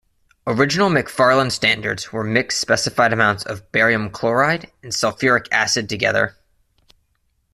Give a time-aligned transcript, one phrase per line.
[0.47, 6.35] Original McFarland standards were mixing specified amounts of barium chloride and sulfuric acid together.